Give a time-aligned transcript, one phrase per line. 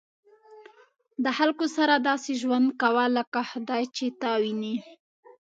[1.23, 4.75] د خلکو سره داسې ژوند کوه لکه خدای چې تا ویني.